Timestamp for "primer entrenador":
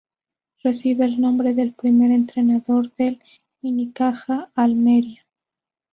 1.75-2.91